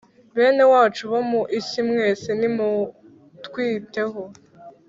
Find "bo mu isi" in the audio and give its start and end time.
1.11-1.79